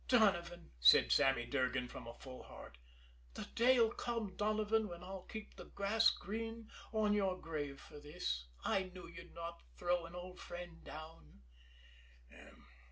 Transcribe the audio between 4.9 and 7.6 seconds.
I'll keep the grass green on your